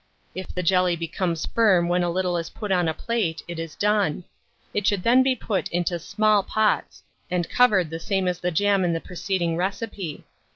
If 0.33 0.47
the 0.47 0.63
jelly 0.63 0.95
becomes 0.95 1.45
firm 1.45 1.87
when 1.87 2.01
a 2.01 2.09
little 2.09 2.35
is 2.35 2.49
put 2.49 2.71
on 2.71 2.87
a 2.87 2.93
plate, 2.95 3.43
it 3.47 3.59
is 3.59 3.75
done; 3.75 4.23
it 4.73 4.87
should 4.87 5.03
then 5.03 5.21
be 5.21 5.35
put 5.35 5.69
into 5.69 5.99
small 5.99 6.41
pots, 6.41 7.03
and 7.29 7.47
covered 7.47 7.91
the 7.91 7.99
same 7.99 8.27
as 8.27 8.39
the 8.39 8.49
jam 8.49 8.83
in 8.83 8.93
the 8.93 8.99
preceding 8.99 9.57
recipe. 9.57 10.23